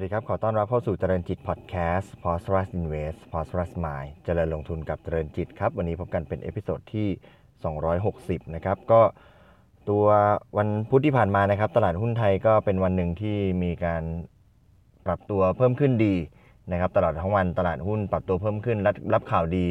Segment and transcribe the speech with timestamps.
[0.00, 3.58] สวัสดีครับ ขอต้อนรับเข้าสู่เจริญจิตพอดแคสต์ p o s t r u s Invest p o s t r
[3.62, 7.08] u s Mind เจริญลงทุนกับเจริญจิตครับ วันนี้พบกันเป็น episode ที่
[7.80, 9.00] 260 นะครับ ก็
[9.88, 10.06] ตัว
[10.58, 14.02] วันพุธที่ผ่านมานะครับ ตลาดหุ้นไทยก็เป็นวันหนึ่งที่มีการ
[15.06, 16.14] ปรับตัวเพิ่มขึ้นดี
[16.72, 19.66] นะครับตลอดทั้งวันตลาดหุ้นปรับตัวเพิ่มขึ้นรับรับข่าวดี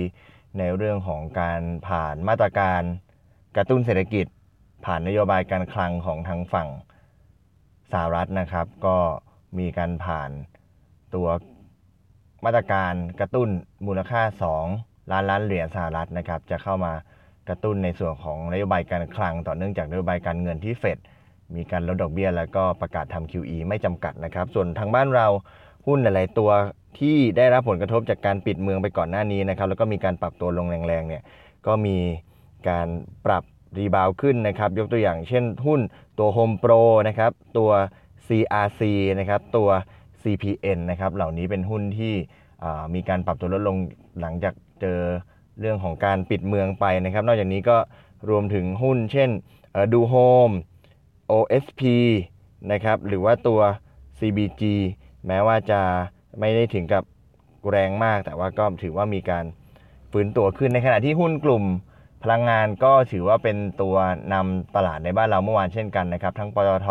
[0.57, 2.81] ในเรื่องของการผ่านมาตรการ
[3.55, 4.25] กระตุ้นเศรษฐกิจ
[4.85, 6.69] ผ่านนโยบายการคลังของทางฝั่ง
[7.91, 8.97] สหรัฐนะครับ ก็
[9.57, 10.31] มีการผ่าน
[11.15, 11.27] ตัว
[12.45, 13.49] มาตรการกระตุ้น
[13.85, 14.21] มูลค่า
[14.67, 16.93] 2 ล้านล้านเหรียญสหรัฐนะครับจะเข้ามา
[17.49, 20.97] กระตุ้นในส่วนของนโยบายการคลังต่อเนื่องจากนโยบายการเงินที่เฟด
[21.55, 25.27] มีการลดดอกเบี้ย แล้วก็ประกาศทำ QE ไม่จำกัดนะครับ ส่วนทางบ้านเรา
[25.87, 26.51] หุ้นหลาย ๆ ตัว
[26.99, 31.23] ที่ได้รับผลกระทบจากการปิดเมืองไปก่อนหน้านี้นะครับแล้วก็มีการปรับตัวลงแรง ๆ เนี่ย
[31.67, 31.97] ก็มี
[32.69, 32.87] การ
[33.25, 33.43] ปรับ
[33.77, 35.79] รีบาวขึ้นนะครับ ยกตัวอย่างเช่นหุ้น
[36.19, 37.71] ตัว Home Pro นะครับตัว
[38.29, 38.81] CRC
[39.19, 39.69] นะครับตัว
[40.21, 42.13] CPN นะครับเหล่านี้เป็นหุ้นที่
[42.93, 43.77] มีการปรับตัวลดลง
[44.21, 44.99] หลังจากเจอ
[45.59, 47.77] เรื่องของการปิดเมืองไปนะครับ นอกจากนี้ก็
[48.29, 49.29] รวมถึงหุ้น เช่น
[49.93, 50.15] ดูโฮ
[50.47, 50.49] ม
[51.31, 51.81] OSP
[52.71, 53.61] นะครับหรือว่าตัว
[54.19, 54.63] CBG
[55.27, 55.81] แม้ว่าจะ
[56.39, 57.03] ไม่ได้ถึงกับ
[57.69, 59.45] แรงมาก แต่ว่าก็ถือว่ามีการ
[60.11, 61.63] ฟื้นตัวขึ้นในขณะที่หุ้นกลุ่ม
[62.23, 63.95] พลังงานก็ถือว่าเป็นตัว
[64.33, 66.89] นำตลาดในบ้านเราเมื่อวานเช่นกันนะครับ ทั้งปตท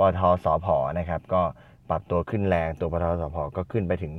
[0.00, 0.66] ปทสพ
[0.98, 1.42] นะครับ ก็
[1.90, 4.12] ปรับตัวขึ้นแรงตัวปทสพก็ขึ้นไปถึง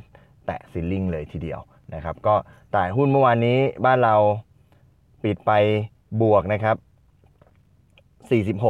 [0.46, 1.60] แตะซิลลิงเลยทีเดียว
[1.94, 2.36] นะครับ ก็
[2.74, 4.16] ตลาดหุ้นเมื่อวานนี้บ้านเรา
[5.24, 5.52] ปิดไป
[6.22, 6.76] บวกนะครับ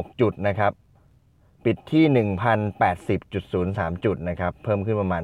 [0.10, 0.72] 46 จุดนะครับ
[1.66, 2.04] ปิดที่
[3.10, 5.24] 1,080.03 จุดนะครับ เพิ่มขึ้นประมาณ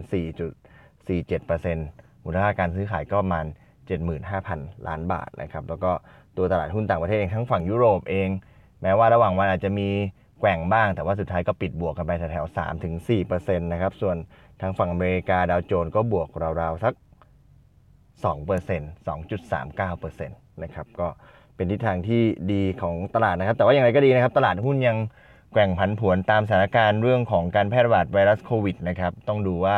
[0.88, 3.46] 4.47%มูลค่าการซื้อขายก็ประมาณ
[4.16, 5.92] 75,000 ล้านบาทนะครับ แล้วก็
[6.38, 8.30] ตัวตลาดหุ้นต่างประเทศเองทั้งฝั่งยุโรปเอง
[8.82, 9.90] แม้ว่าระหว่างวันอาจจะมี
[10.39, 12.93] แกว่งบ้าง แต่ว่าสุดท้ายก็ปิดบวกกันไปแถวๆ3ถึง
[13.27, 14.15] 4%นะครับ ส่วน
[14.61, 16.30] ทางฝั่งอเมริกาดาวโจนส์ก็บวก
[16.61, 16.98] ราวๆสัก2%
[19.08, 21.08] 2.39%นะครับ ก็
[21.55, 22.21] เป็นทิศทางที่
[22.52, 24.98] ดีของตลาดนะครับ แต่ว่าอย่างไรก็ดีนะครับ ตลาดหุ้นยัง
[25.53, 29.77] แกว่งผันผวนตามสถานการณ์เรื่องของการแพร่ระบาดไวรัสโควิดนะครับ ต้องดูว่า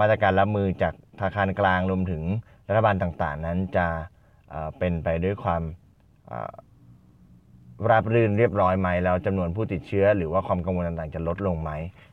[0.00, 2.22] มาตรการรับมือจากธนาคารกลางรวมถึง
[2.68, 3.86] รัฐบาลต่างๆ นั้นจะ
[4.78, 5.62] เป็นไปด้วยความ
[7.90, 11.70] ราบรื่นเรียบร้อยไหมแล้วจำนวนผู้ติดเชื้อ หรือว่าความกังวลต่างๆ จะลดลงไหม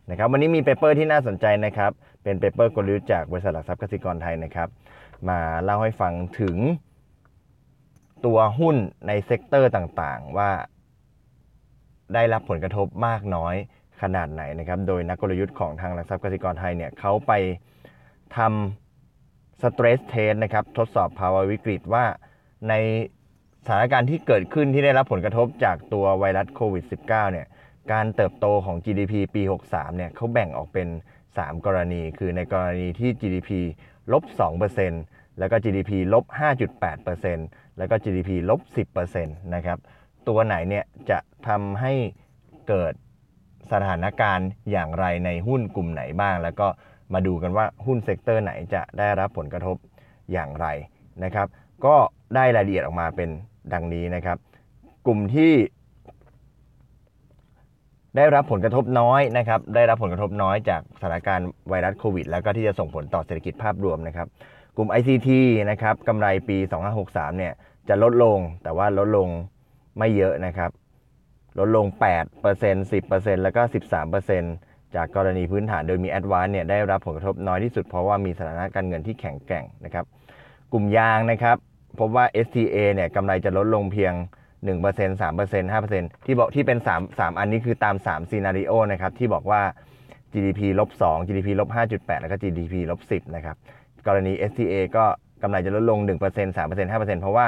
[0.09, 1.91] นะครับวันนี้มี paper ที่น่าสนใจนะครับ
[2.23, 4.69] เป็น paper กลยุทธ์จากบริษัทหลักทรัพย์กสิกรไทยนะครับ
[5.29, 6.57] มาเล่าให้ฟังถึง
[8.25, 8.75] ตัวหุ้น
[9.07, 10.51] ใน sector ต่างๆ ว่า
[12.13, 13.55] ได้รับผลกระทบมากน้อย
[14.01, 17.31] ขนาดไหนนะครับ โดยนักกลยุทธ์ของทางหลักทรัพย์กสิกรไทยเนี่ยเขาไป
[18.37, 22.05] ทำสเตรสเทสนะครับ ทดสอบภาวะวิกฤตว่า
[22.69, 22.73] ใน
[23.69, 27.47] ถานการณ์ที่เกิดขึ้นที่ได้รับผลกระทบจากตัวไวรัสโควิด -19 เนี่ย
[27.91, 30.87] การเติบโตของ GDP ปี 63 เนี่ยเขาแบ่งออกเป็น
[31.27, 33.49] 3 กรณี คือในกรณีที่ GDP
[34.11, 34.23] ลบ
[34.81, 36.25] 2%แล้วก็ GDP ลบ
[37.01, 38.59] 5.8%แล้วก็ GDP ลบ
[39.05, 39.77] 10%นะครับ
[40.27, 41.93] ตัวไหนเนี่ยจะทำให้
[42.67, 42.93] เกิด
[43.71, 46.67] สถานการณ์อย่างไรในหุ้นกลุ่มไหนบ้าง แล้วก็
[47.13, 49.75] มาดูกันว่าหุ้นเซกเตอร์ไหนจะได้รับผลกระทบ
[50.31, 50.67] อย่างไร
[51.23, 51.47] นะครับ
[51.85, 51.95] ก็
[52.35, 53.29] ได้รายละเอียดออกมาเป็น
[53.73, 54.37] ดังนี้นะครับ
[55.05, 55.53] กลุ่มที่
[58.17, 64.27] ได้รับผลกระทบน้อยนะครับ ได้รับผลกระทบน้อยจากสถานการณ์ไวรัสโควิด แล้วก็ที่จะส่งผลต่อเศรษฐกิจภาพรวมนะครับ
[64.77, 65.29] กลุ่ม ICT
[65.71, 66.57] นะครับกำไรปี
[66.97, 67.53] 2563 เนี่ย
[67.89, 69.27] จะลดลงแต่ว่าลดลง
[69.97, 70.71] ไม่เยอะนะครับ
[71.59, 71.85] ลดลง
[72.37, 73.61] 8% 10%แล้วก็
[74.27, 80.05] 13%จากกรณีพื้นฐานโดยมี a d v a n c e เนี่ยได้รับผลกระทบน้อยที่สุดเพราะว่ามีสถานะการเงินที่แข็งแกร่งนะครับ
[80.73, 81.57] กลุ่มยางนะครับ
[81.99, 84.13] พบว่า STA เนี่ยกำไรจะลดลงเพียง
[84.59, 89.61] 1% 3% 5%ที่บอกที่เป็น 3 3 อันนี้คือตาม3ซีนารีโอนะครับ ที่บอกว่า
[90.33, 93.55] GDP ลบ2 GDP ลบ5.8 แล้วก็ GDP ลบ10 นะครับ
[94.07, 95.05] กรณี STA ก็
[95.43, 97.47] กำไรจะลดลง 1% 3% 5%เพราะว่า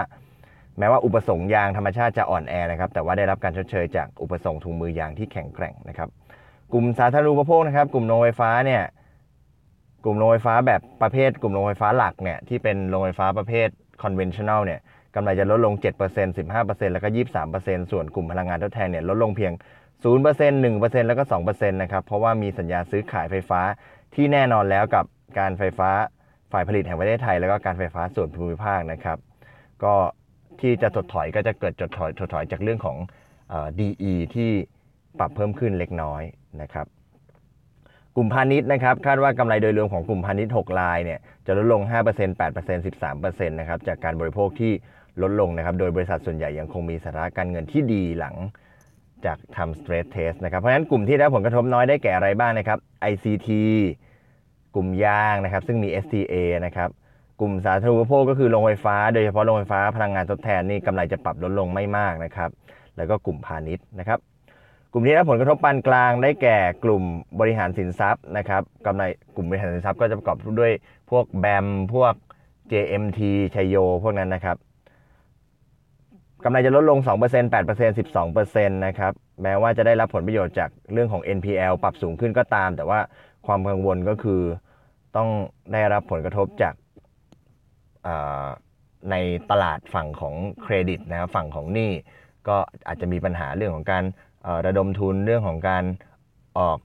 [0.80, 6.10] แม้ว่าอุปสงค์ยางธรรมชาติจะอ่อนแอนะครับ แต่ว่าได้รับการชดเชยจากอุปสงค์ถุงมือยางที่แข็งแกร่งนะครับ
[6.74, 8.84] กลุ่มสาธารณูปโภคนะครับ กลุ่มโรงไฟฟ้าเนี่ย
[10.04, 13.70] กลุ่มโรงไฟฟ้าแบบประเภท กลุ่มโรงไฟฟ้าหลักเนี่ยที่เป็นโรงไฟฟ้าประเภท
[14.04, 14.80] conventional เนี่ย
[15.16, 17.10] กำไรจะลดลง 7% 15%แล้วก็
[17.50, 19.54] 23%ส่วนกลุ่มพลังงานทดแทนเนี่ยลดลงเพียง
[20.04, 23.62] 0% 1%แล้วก็ 2%นะครับเพราะว่ามีสัญญาซื้อขายไฟฟ้า
[24.16, 25.06] ที่แน่นอนแล้วกับ
[25.40, 25.90] การไฟฟ้า
[26.52, 29.18] ฝ่ายผลิตแห่งประเทศไทย แล้วก็การไฟฟ้าส่วนภูมิภาคนะครับ
[29.84, 29.94] ก็
[30.62, 32.98] ที่จะถดถอยก็จะเกิดจดถอยถดถอยจากเรื่องของ
[33.80, 34.52] DE ที่
[35.20, 36.24] ปรับเพิ่มขึ้นเล็กน้อย
[36.62, 36.86] นะครับ
[38.16, 44.72] กลุ่มพาณิชย์นะครับคาดว่ากำไรโดยรวมของกลุ่มพาณิชย์ 6 รายเนี่ยจะลดลง 5% 8% 13%นะครับจากการบริโภคที่
[45.22, 48.36] ลดลงนะครับโดยบริษัทส่วนใหญ่ยังคงมีสถานะการเงินที่ดีหลัง
[49.26, 52.78] จากทำ stress test นะครับเพราะฉะนั้นกลุ่มที่ได้ผลกระทบน้อยได้แก่อะไรบ้างนะครับ
[53.12, 53.50] ICT
[54.76, 56.36] กลุ่มยางนะครับซึ่งมี STA
[56.66, 56.90] นะครับ
[57.40, 62.50] กลุ่มสาธารณูปโภคก็คือโรงไฟฟ้า โดยเฉพาะโรงไฟฟ้าพลังงานทดแทนนี่กำไรจะปรับลดลงไม่มากนะครับ
[62.98, 64.20] แล้วก็กลุ่มพาณิชย์นะครับ
[64.94, 67.04] กลุ่มที่ได้รับผลกระทบปานกลางได้แก่กลุ่ม
[67.40, 69.04] บริหารสินทรัพย์นะครับกำไร
[69.36, 70.72] กลุ่มบริหารสินทรัพย์ก็จะประกอบด้วย
[71.12, 72.14] พวกแบมพวก
[72.72, 73.20] JMT
[73.56, 74.58] ชัยโย พวกนั้นนะครับ
[76.44, 83.00] กำไรจะลดลง 2% 8% 12%นะครับแม้ว่าจะได้รับผลประโยชน์จากเรื่องของ NPL ปรับสูงขึ้นก็ตาม แต่ว่า
[83.48, 84.42] ความกังวลก็คือ
[85.16, 85.30] ต้อง
[85.74, 86.74] ได้รับผลกระทบจาก
[89.12, 89.16] ใน
[89.52, 91.92] ตลาดฝั่งของเครดิตนะครับฝั่งของหนี้
[92.48, 92.58] ก็
[92.88, 94.04] อาจจะมีปัญหาเรื่องของการ
[94.66, 95.84] ระดมทุนเรื่องของการ
[96.60, 96.78] ออก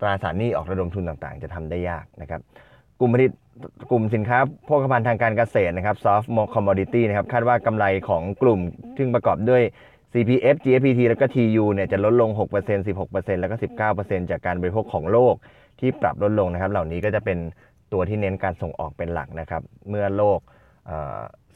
[0.00, 2.40] ตราสารหนี้ออกระดมทุนต่างๆ จะทำได้ยากนะครับ
[3.00, 3.30] กลุ่มผลิต
[3.90, 8.60] กลุ่มสินค้าโภคภัณฑ์ทางการเกษตรนะครับ soft commodity นะครับคาดว่ากำไรของกลุ่ม
[8.96, 9.62] ซึ่งประกอบด้วย
[10.12, 13.56] CPF GFPT แล้วก็ TU เนี่ยจะลดลง 6% 16%แล้วก็
[13.92, 15.34] 19%จากการบริโภคของโลก
[15.80, 17.38] ที่ปรับลดลงนะครับ เหล่านี้ก็จะเป็น
[17.92, 20.38] ตัวที่เน้นการส่งออกเป็นหลักนะครับ เมื่อโลก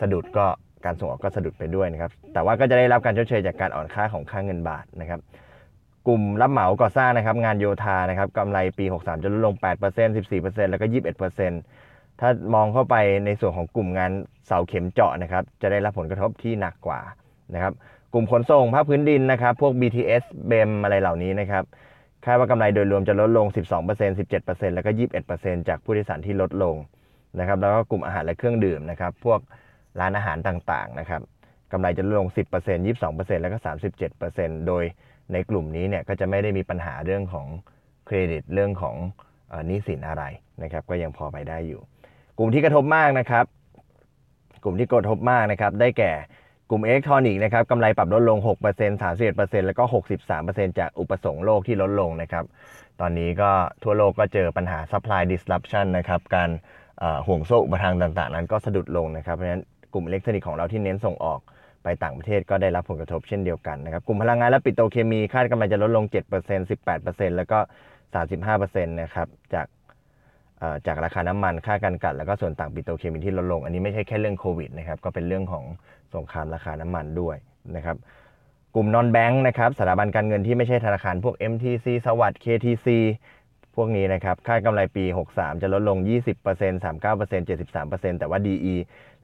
[0.00, 0.46] สะดุดก็
[0.86, 5.20] การส่งออกก็สะดุดไปด้วยนะครับ แต่ว่าก็จะได้รับการชดเชยจากการอ่อนค่าของค่าเงินบาทนะครับ
[6.06, 10.86] กลุ่มรับเหมาก่อสร้างนะครับ งานโยธานะครับกำไรปี 63 จะลดลง 8% 14%แล้วก็
[11.52, 14.10] 21%ถ้ามองเข้าไปในส่วนของกลุ่มงาน
[14.46, 17.00] เสาเข็มเจาะนะครับ จะได้รับผลกระทบที่หนักกว่า
[17.54, 17.72] นะครับ
[18.12, 21.64] กลุ่มขนส่งภาคพื้นดินนะครับ พวก BTS BEM อะไรเหล่านี้นะครับ
[22.24, 23.46] คาดว่ากำไรโดยรวมจะลดลง
[23.82, 24.90] 12% 17%แล้วก็
[25.28, 26.76] 21%จากผู้โดยสารที่ลดลง
[27.38, 29.40] นะครับ แล้วก็กลุ่มอาหารและเครื่องดื่มนะครับ พวก
[30.00, 31.22] ร้านอาหารต่างๆนะครับ
[31.72, 33.58] กำไรจะลดลง 10% 22%แล้วก็
[34.12, 34.84] 37%โดย
[35.32, 37.46] ในกลุ่มนี้เนี่ยก็จะไม่ได้มีปัญหาเรื่องของ
[38.06, 38.96] เครดิตเรื่องของ
[39.66, 40.24] หนี้สินอะไร
[40.62, 41.80] นะครับ ก็ยังพอไปได้อยู่
[42.38, 43.44] กลุ่มที่กระทบมากนะครับ
[44.64, 46.12] กลุ่มที่กระทบมากนะครับ ได้แก่
[46.70, 49.84] กลุ่มอิเล็กทรอนิกส์นะครับกำไรปรับลดลง 6% 31%แล้วก็
[50.32, 52.44] 63%จากอุปสงค์โลกที่ลดลงนะครับ
[53.00, 53.50] ตอนนี้ก็
[53.82, 56.50] ทั่วโลกก็เจอปัญหา supply disruption นะครับ การ
[57.26, 59.62] ห่วงโซ่อุปทานต่างๆ นั้นก็สะดุดลงนะครับ เพราะฉะนั้น
[59.96, 61.40] กลุ่มอิเล็กทรอนิกส์ของเราที่เน้นส่งออก
[61.84, 67.58] ไปต่างประเทศก็ได้รับผลกระทบเช่นเดียวกันนะครับ กลุ่มพลังงานและปิโตรเคมีคาดกำไรจะลดลง 7% 18%แล้วก็
[68.24, 69.66] 35%นะครับจาก
[70.86, 75.64] จากราคาน้ำมันค่าการกัด แล้วก็ส่วนต่างปิโตรเคมีที่ลดลง อันนี้ไม่ใช่แค่เรื่องโควิดนะครับก็เป็นเรื่องของ
[76.14, 77.36] สงครามราคาน้ำมันด้วย
[77.76, 77.96] นะครับ
[78.74, 82.88] กลุ่มนอนแบงค์นะครับสถาบันการเงินที่ไม่ใช่ธนาคารพวก MTC สวัสด์ KTC
[83.76, 88.74] พวกนี้นะครับ ค่ากำไรปี 63 จะลดลง 20% 39% 73%แต่ว่า DE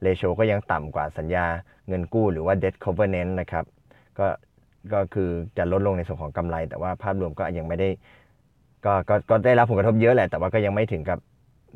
[0.05, 1.45] ratio ก็ยังต่ำกว่าสัญญา
[1.87, 3.65] เงินกู้หรือว่า debt covenant นะครับ
[4.19, 4.27] ก็
[4.93, 7.89] ก็คือจะลดลงในส่วนของกำไร แต่ว่าภาพรวมก็ยังไม่ได้
[8.85, 11.19] ก็ก็ก็ได้รับผลกระทบเยอะแหละ แต่ว่าก็ยังไม่ถึงกับ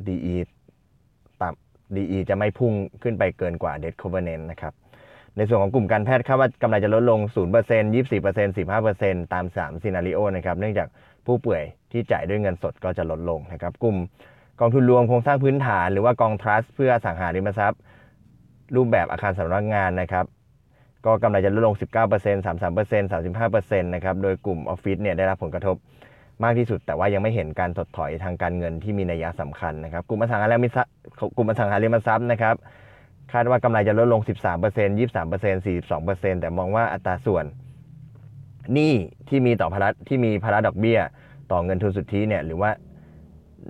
[0.08, 0.36] DE
[1.42, 4.74] ต่ำ DE จะไม่พุ่งขึ้นไปเกินกว่า debt covenant นะครับ
[5.38, 7.20] ในส่วนของกลุ่มการแพทย์คาดว่ากำไรจะลดลง
[7.54, 10.88] 0% 24% 15%ตาม 3 ซีนารีโอนะครับ เนื่องจาก
[11.26, 11.64] ผู้ป่วย
[11.98, 13.98] ที่จ่ายด้วยเงินสดก็จะลดลงนะครับ กลุ่ม
[14.60, 17.80] กองทุนรวมโครงสร้างพื้นฐานหรือว่ากองทรัสเพื่อสังหาริมทรัพย์
[18.76, 20.26] รูปแบบอาคารสำนักงานนะครับ
[21.06, 25.76] ก็กำไรจะลดลง 19% 33% 35%นะครับ โดยกลุ่มออฟฟิศเนี่ยได้รับผลกระทบ
[26.44, 30.94] มากที่สุด แต่ว่ายังไม่เห็นการถดถอยทางการเงินที่มีนัยสำคัญนะครับ กลุ่มอสังหาริมทรัพย์
[31.38, 32.56] กลุ่มอสังหาริมทรัพย์นะครับ
[33.34, 37.46] คาดว่ากำไรจะลดลง 13% 23% 42%แต่มองว่าอัตราส่วน
[38.74, 38.94] หนี้
[39.30, 41.00] ที่มีต่อภาระที่มีภาระดอกเบี้ย
[41.52, 42.72] ต่อเงินทุนสุทธิเนี่ยหรือว่า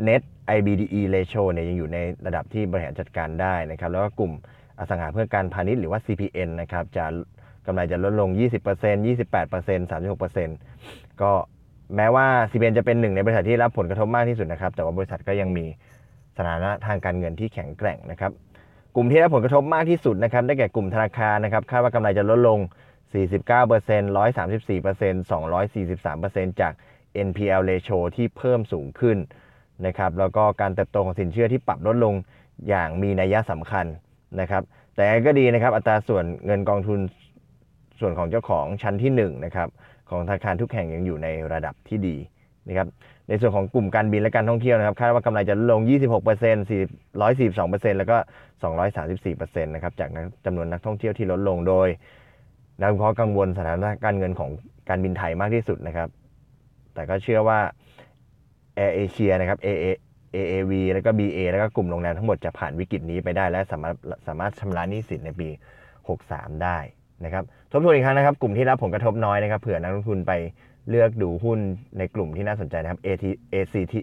[0.07, 0.21] net
[0.57, 4.31] IBDE ratio เนี่ยยังอยู่ในระดับที่บริหารจัดการได้นะครับ แล้วก็กลุ่ม
[4.79, 7.05] อสังหาเพื่อการพาณิชย์หรือว่า CPN นะครับ จะ
[7.65, 11.31] กำไรจะลดลง 20% 28% 36%ก็
[11.95, 15.65] แม้ว่า CPN จะเป็นหนึ่งในบริษัทที่รับผลกระทบมากที่สุดนะครับ แต่ว่าบริษัทก็ยังมี
[16.37, 18.31] สถานะทางการเงินที่แข็งแกร่งนะครับ
[18.95, 22.59] กลุ่มที่ได้ผลกระทบมากที่สุดนะครับ ได้แก่กลุ่มธนาคารนะครับ คาดว่ากำไรจะลดลง
[23.13, 26.73] 49% 134% 243%จาก
[27.27, 29.17] NPL ratio ที่เพิ่มสูงขึ้น
[29.85, 32.15] นะครับแล้วก็การเติบโตของสินเชื่อที่ปรับลดลง
[32.69, 33.85] อย่างมีนัยสำคัญ
[34.39, 34.63] นะครับ
[34.95, 36.99] แต่ก็ดีนะครับอัตราส่วนเงินกองทุน
[37.99, 39.69] ส่วนของเจ้าของชั้นที่1นะครับ
[40.09, 42.15] ของธนาคารทุกแห่งยังอยู่ในระดับที่ดี
[42.67, 42.87] นะครับ
[43.29, 45.91] ในส่วนของกลุ่มการบินและการท่องเที่ยวนะครับคาดว่ากำไรจะลดลง26%
[47.19, 48.17] 142%แล้วก็
[48.95, 50.09] 234%นะครับจาก
[50.45, 51.87] จำนวนนักท่องเที่ยวที่ลดลงโดย
[52.81, 54.51] นักวิเคราะห์กังวลสถานการณ์เงินของ
[54.89, 56.09] การบินไทยมากที่สุดนะครับ
[56.97, 57.59] แต่ก็เชื่อว่า
[58.77, 59.85] Air Asia นะครับ AA
[60.35, 63.95] AAV แล้วก็ BA แล้วก็กลุ่มโรงแรมทั้งหมดจะผ่านวิกฤตนี้ไปได้ และสามารถ
[64.27, 65.49] สามารถชำระหนี้สินในปี
[66.05, 66.77] 63 ได้
[67.25, 70.31] นะครับทบทวนอีกครั้งนะครับ กลุ่มที่รับผลกระทบน้อยนะครับเผื่อนักลงทุนไป
[70.89, 71.59] เลือกดูหุ้น
[71.97, 73.95] ในกลุ่มที่น่าสนใจนะครับ AT ACT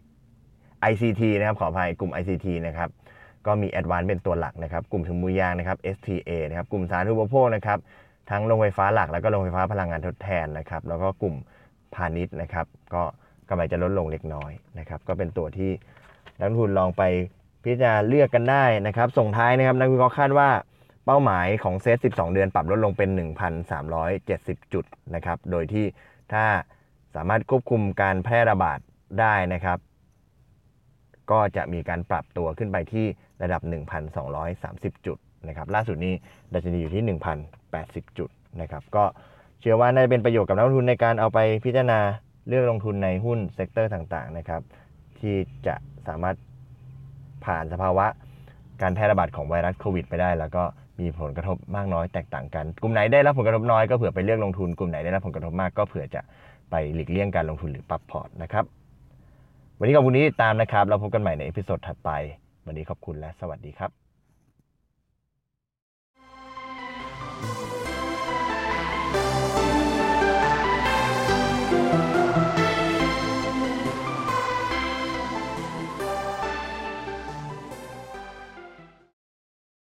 [0.91, 2.89] ICT นะครับขออภัยกลุ่ม ICT นะครับ
[3.47, 7.79] ก็มี Advance เป็นตัวหลักนะครับ กลุ่มถึงมือยางนะครับ STA นะครับ กลุ่มสาธารณูปโภคนะครับ
[8.31, 11.35] ทั้งโรงไฟฟ้าหลักแล้วก็โรงไฟฟ้าพลังงานทดแทนนะครับ แล้วก็กลุ่ม
[11.97, 13.03] พาณิชย์นะครับ ก็
[13.49, 15.71] กำไรจะลดลงเล็กน้อยนะครับ ก็เป็นตัวที่
[16.39, 17.03] นักลงทุนลองไป
[17.65, 20.51] พิจารณาเลือกกันได้นะครับ ส่งท้ายนะครับนักวิเคราะห์คาดว่า
[21.07, 23.11] เป้าหมายของเซต 12 เดือนปรับลดลงเป็น
[23.93, 24.85] 1,370 จุด
[25.15, 25.87] นะครับ โดยที่
[26.33, 26.45] ถ้า
[27.15, 28.79] สามารถควบคุมการแพร่ระบาด
[29.21, 29.79] ได้นะครับ
[31.31, 33.07] ก็จะมีการปรับตัวขึ้นไปที่
[33.43, 33.63] ระดับ
[34.35, 36.15] 1,230 จุดนะครับ ล่าสุดนี้
[36.55, 37.19] ดัชนีอยู่ที่
[37.61, 39.05] 1,080 จุดนะครับ ก็
[39.67, 42.01] เชื่อว่าน่าจะเป็นประโยชน์กับนักลงทุนในการเอาไปพิจารณา
[42.49, 44.63] เลือกลงทุนในหุ้น sector ต่างๆนะครับ
[45.19, 45.35] ที่
[45.67, 45.75] จะ
[46.07, 46.37] สามารถ
[47.45, 48.07] ผ่านสภาวะ
[48.83, 50.63] การแพร่ระบาดของไวรัสโควิด ไปได้ แล้วก็
[51.01, 56.21] มีผลกระทบมากน้อยแตกต่างกัน กลุ่มไหนได้รับผลกระทบน้อยก็เผื่อไปเลือกลงทุนกลุ่มไหนได้รับผลกระทบมากก็เผื่อจะ
[56.71, 58.65] ไปหลีกเลี่ยงการลงทุนหรือปรับพอร์ตนะครับ
[59.79, 62.11] วันนี้ขอบคุณที่ติดตามนะครับเราพบกันใหม่ใน episode ถัดไป
[62.67, 64.04] วันนี้ขอบคุณและสวัสดีครับ